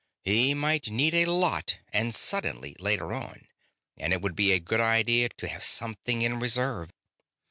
[0.23, 3.45] He might need a lot, and suddenly, later on,
[3.99, 6.89] and it would be a good idea to have something in reserve.